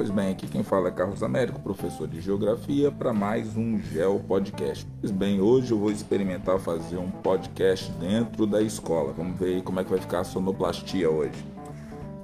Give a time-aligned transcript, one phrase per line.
[0.00, 4.18] Pois bem, aqui quem fala é Carlos Américo, professor de Geografia, para mais um Geo
[4.18, 4.88] Podcast.
[4.98, 9.12] Pois bem, hoje eu vou experimentar fazer um podcast dentro da escola.
[9.12, 11.44] Vamos ver como é que vai ficar a sonoplastia hoje.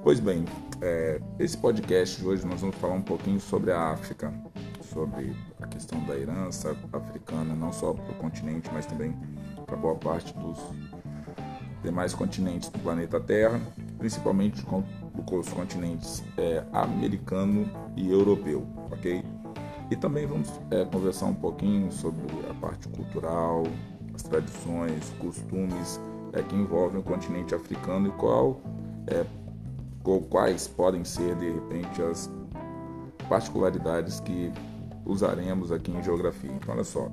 [0.03, 0.43] Pois bem,
[0.81, 4.33] é, esse podcast de hoje nós vamos falar um pouquinho sobre a África,
[4.91, 9.15] sobre a questão da herança africana, não só para o continente, mas também
[9.67, 10.57] para boa parte dos
[11.83, 13.61] demais continentes do planeta Terra,
[13.99, 14.83] principalmente com
[15.29, 19.23] os continentes é, americano e europeu, ok?
[19.89, 23.63] E também vamos é, conversar um pouquinho sobre a parte cultural,
[24.13, 25.99] as tradições, costumes
[26.33, 28.59] é, que envolvem o continente africano e qual,
[29.07, 29.25] é,
[30.29, 32.29] quais podem ser de repente as
[33.29, 34.51] particularidades que
[35.05, 36.51] usaremos aqui em geografia.
[36.51, 37.09] Então, olha só,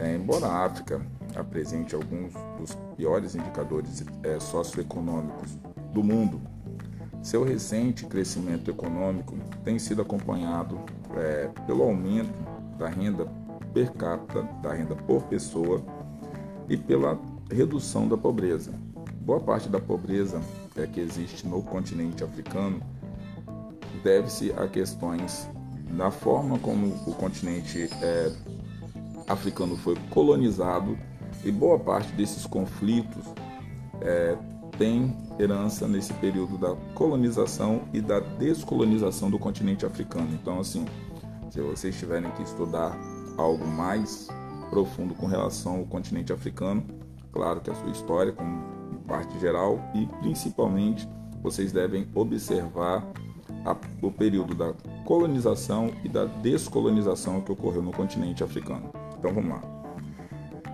[0.00, 1.00] é, embora a África
[1.34, 5.56] apresente alguns dos piores indicadores é, socioeconômicos
[5.92, 6.40] do mundo,
[7.26, 10.78] seu recente crescimento econômico tem sido acompanhado
[11.16, 12.32] é, pelo aumento
[12.78, 13.26] da renda
[13.74, 15.82] per capita, da renda por pessoa
[16.68, 18.72] e pela redução da pobreza.
[19.22, 20.40] Boa parte da pobreza
[20.76, 22.80] é, que existe no continente africano
[24.04, 25.48] deve-se a questões
[25.96, 28.30] da forma como o continente é,
[29.26, 30.96] africano foi colonizado
[31.44, 33.24] e boa parte desses conflitos
[34.00, 34.36] é,
[34.78, 40.28] tem herança nesse período da colonização e da descolonização do continente africano.
[40.32, 40.84] Então, assim,
[41.50, 42.96] se vocês tiverem que estudar
[43.36, 44.28] algo mais
[44.70, 46.84] profundo com relação ao continente africano,
[47.32, 51.08] claro que a sua história, como parte geral, e principalmente
[51.42, 53.06] vocês devem observar
[53.64, 54.72] a, o período da
[55.04, 58.90] colonização e da descolonização que ocorreu no continente africano.
[59.18, 59.62] Então vamos lá.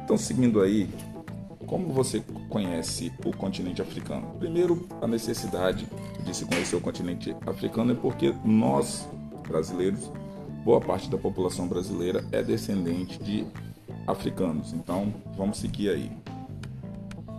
[0.04, 0.88] Então, seguindo aí,
[1.72, 4.34] como você conhece o continente africano?
[4.38, 5.88] Primeiro, a necessidade
[6.22, 9.08] de se conhecer o continente africano é porque nós,
[9.48, 10.12] brasileiros,
[10.66, 13.46] boa parte da população brasileira é descendente de
[14.06, 14.74] africanos.
[14.74, 16.12] Então, vamos seguir aí.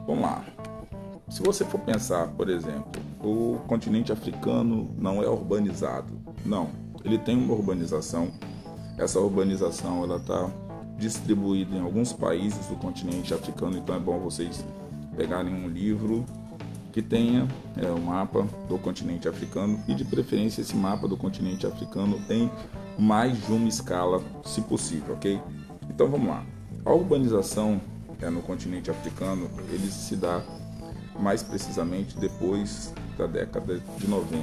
[0.08, 0.44] Vamos lá.
[1.30, 2.92] Se você for pensar, por exemplo,
[3.24, 6.12] o continente africano não é urbanizado.
[6.44, 6.72] Não,
[7.06, 8.32] ele tem uma urbanização.
[8.98, 10.50] Essa urbanização ela está
[11.04, 14.66] distribuído em alguns países do continente africano, então é bom vocês
[15.16, 16.26] pegarem um livro
[16.94, 21.68] que tenha é, um mapa do continente africano e de preferência esse mapa do continente
[21.68, 22.50] africano em
[22.98, 25.42] mais de uma escala, se possível, ok?
[25.90, 26.46] Então vamos lá.
[26.86, 27.82] A urbanização
[28.22, 30.42] é, no continente africano ele se dá
[31.20, 34.40] mais precisamente depois da década de 90.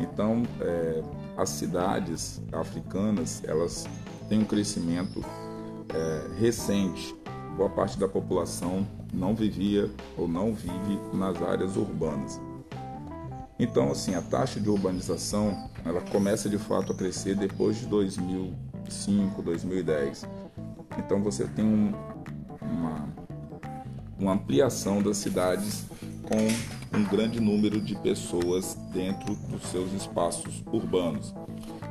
[0.00, 1.02] Então é,
[1.36, 3.86] as cidades africanas elas
[4.28, 5.22] têm um crescimento
[5.94, 7.14] é, recente,
[7.56, 12.40] boa parte da população não vivia ou não vive nas áreas urbanas.
[13.58, 19.42] Então, assim, a taxa de urbanização ela começa de fato a crescer depois de 2005,
[19.42, 20.28] 2010.
[20.98, 21.92] Então, você tem um,
[22.60, 23.08] uma,
[24.18, 25.86] uma ampliação das cidades
[26.22, 31.34] com um grande número de pessoas dentro dos seus espaços urbanos.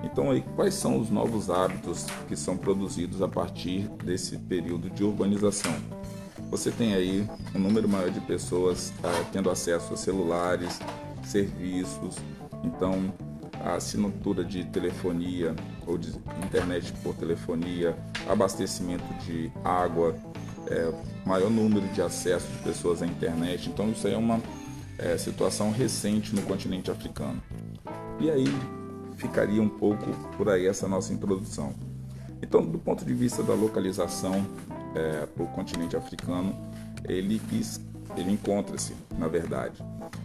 [0.03, 5.03] Então, aí, quais são os novos hábitos que são produzidos a partir desse período de
[5.03, 5.73] urbanização?
[6.49, 10.79] Você tem aí um número maior de pessoas ah, tendo acesso a celulares,
[11.23, 12.15] serviços,
[12.63, 13.11] então
[13.63, 16.09] a assinatura de telefonia ou de
[16.45, 17.97] internet por telefonia,
[18.29, 20.15] abastecimento de água,
[20.67, 20.93] é,
[21.25, 23.69] maior número de acesso de pessoas à internet.
[23.69, 24.39] Então, isso aí é uma
[24.97, 27.41] é, situação recente no continente africano.
[28.19, 28.45] E aí,
[29.17, 30.05] ficaria um pouco
[30.38, 31.73] por aí essa nossa introdução.
[32.41, 34.45] Então, do ponto de vista da localização
[34.95, 36.55] é, o continente africano,
[37.05, 37.41] ele,
[38.16, 39.83] ele encontra-se, na verdade,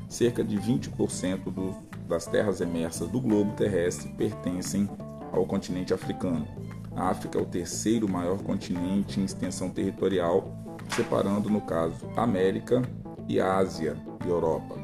[0.09, 1.75] cerca de 20% do,
[2.09, 4.89] das terras emersas do globo terrestre pertencem
[5.33, 6.47] ao continente africano.
[6.95, 10.53] A África é o terceiro maior continente em extensão territorial,
[10.95, 12.83] separando, no caso, América
[13.27, 14.75] e Ásia e Europa,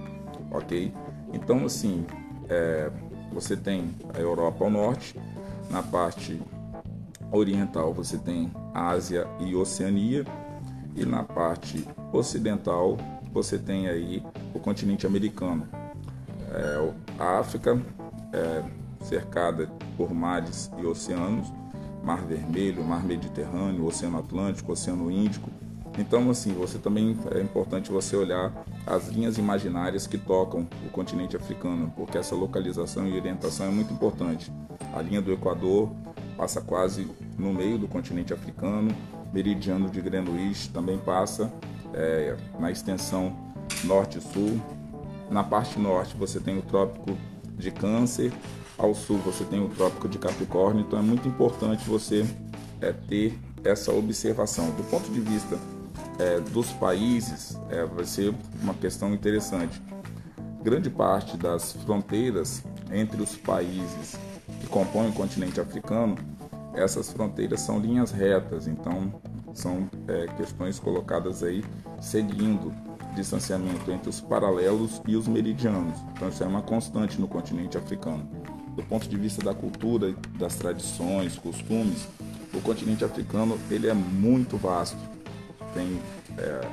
[0.50, 0.92] ok?
[1.34, 2.06] Então, assim,
[2.48, 2.90] é,
[3.32, 5.18] você tem a Europa ao norte,
[5.70, 6.40] na parte
[7.30, 10.24] oriental você tem Ásia e Oceania
[10.96, 12.96] e na parte ocidental
[13.32, 14.22] você tem aí
[14.54, 15.68] o continente americano.
[16.50, 17.80] É, a África
[18.32, 18.64] é
[19.04, 21.52] cercada por mares e oceanos,
[22.02, 25.50] Mar Vermelho, Mar Mediterrâneo, Oceano Atlântico, Oceano Índico
[25.98, 28.52] então, assim, você também é importante você olhar
[28.86, 33.92] as linhas imaginárias que tocam o continente africano, porque essa localização e orientação é muito
[33.92, 34.52] importante.
[34.94, 35.90] A linha do Equador
[36.36, 38.94] passa quase no meio do continente africano,
[39.32, 41.52] meridiano de Greenwich também passa
[41.92, 43.36] é, na extensão
[43.82, 44.60] norte-sul.
[45.28, 47.18] Na parte norte você tem o Trópico
[47.58, 48.32] de Câncer
[48.78, 52.24] Ao sul você tem o Trópico de Capricórnio, então é muito importante você
[52.80, 54.70] é, ter essa observação.
[54.70, 55.58] Do ponto de vista
[56.18, 59.80] é, dos países, é, vai ser uma questão interessante.
[60.62, 64.18] Grande parte das fronteiras entre os países
[64.60, 66.16] que compõem o continente africano,
[66.74, 69.12] essas fronteiras são linhas retas, então
[69.54, 71.64] são é, questões colocadas aí
[72.00, 72.72] seguindo
[73.14, 75.98] distanciamento entre os paralelos e os meridianos.
[76.12, 78.28] Então isso é uma constante no continente africano.
[78.76, 82.06] Do ponto de vista da cultura, das tradições, costumes,
[82.54, 84.98] o continente africano ele é muito vasto.
[85.78, 86.00] Tem
[86.36, 86.68] é,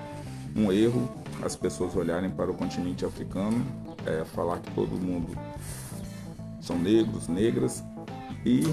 [0.56, 1.08] um erro
[1.44, 3.64] as pessoas olharem para o continente africano,
[4.04, 5.38] é, falar que todo mundo
[6.60, 7.84] são negros, negras
[8.44, 8.64] e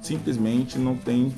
[0.00, 1.30] simplesmente não tem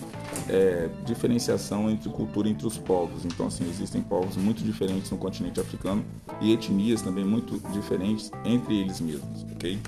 [0.49, 3.25] é, diferenciação entre cultura entre os povos.
[3.25, 6.05] Então, assim, existem povos muito diferentes no continente africano
[6.41, 9.81] e etnias também muito diferentes entre eles mesmos, ok?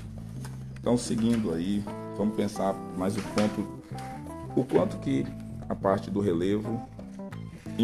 [0.77, 1.81] Então, seguindo aí,
[2.17, 3.65] vamos pensar mais o ponto,
[4.57, 5.25] o quanto que
[5.69, 6.85] a parte do relevo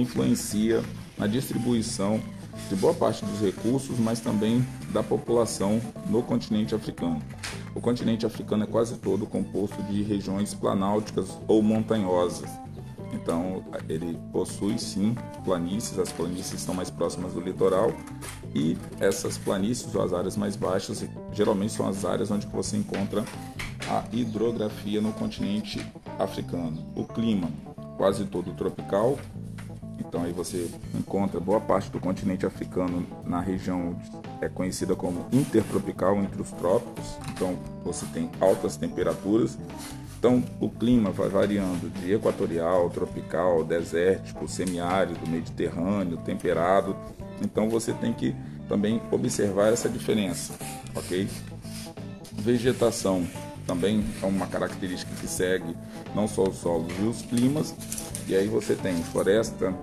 [0.01, 0.83] influencia
[1.17, 2.21] na distribuição
[2.69, 7.21] de boa parte dos recursos, mas também da população no continente africano.
[7.75, 12.49] O continente africano é quase todo composto de regiões planálticas ou montanhosas.
[13.13, 15.15] Então, ele possui sim
[15.45, 17.93] planícies, as planícies estão mais próximas do litoral
[18.53, 23.23] e essas planícies ou as áreas mais baixas geralmente são as áreas onde você encontra
[23.89, 25.79] a hidrografia no continente
[26.19, 26.85] africano.
[26.95, 27.49] O clima
[27.95, 29.17] quase todo tropical,
[29.99, 33.95] então aí você encontra boa parte do continente africano na região
[34.41, 37.17] é conhecida como intertropical entre os trópicos.
[37.31, 39.57] Então você tem altas temperaturas.
[40.19, 46.95] Então o clima vai variando de equatorial, tropical, desértico, semiárido, mediterrâneo, temperado.
[47.41, 48.35] Então você tem que
[48.67, 50.53] também observar essa diferença,
[50.95, 51.27] ok?
[52.33, 53.25] Vegetação
[53.65, 55.75] também é uma característica que segue
[56.15, 57.75] não só os solos e os climas.
[58.27, 59.73] E aí você tem floresta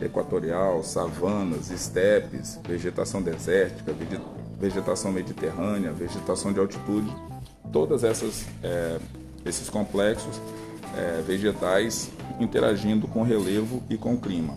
[0.00, 3.94] equatorial, savanas, estepes, vegetação desértica,
[4.60, 7.10] vegetação mediterrânea, vegetação de altitude,
[7.72, 8.98] todas essas é,
[9.44, 10.38] esses complexos
[10.96, 14.54] é, vegetais interagindo com o relevo e com o clima,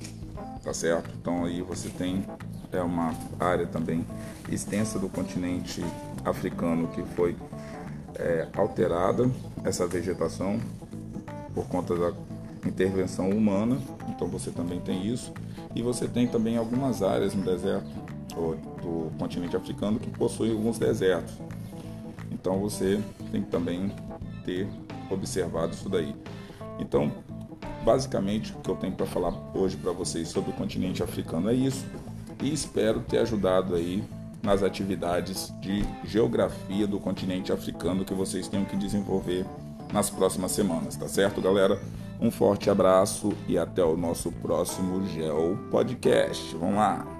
[0.62, 1.10] tá certo?
[1.22, 2.26] Então aí você tem
[2.72, 4.06] é uma área também
[4.52, 5.82] extensa do continente
[6.26, 7.36] africano que foi
[8.16, 9.30] é, alterada
[9.64, 10.60] essa vegetação
[11.54, 12.14] por conta da
[12.68, 13.78] intervenção humana,
[14.10, 15.34] então você também tem isso.
[15.76, 17.90] E você tem também algumas áreas no deserto
[18.82, 21.34] do continente africano que possuem alguns desertos.
[22.32, 23.92] Então você tem que também
[24.46, 24.68] ter
[25.10, 26.16] observado isso daí.
[26.80, 27.12] Então,
[27.84, 31.54] basicamente, o que eu tenho para falar hoje para vocês sobre o continente africano é
[31.54, 31.86] isso.
[32.42, 34.04] E espero ter ajudado aí
[34.44, 39.46] nas atividades de geografia do continente africano que vocês tenham que desenvolver
[39.92, 41.80] nas próximas semanas, tá certo, galera?
[42.20, 46.56] Um forte abraço e até o nosso próximo Geo Podcast.
[46.56, 47.17] Vamos lá!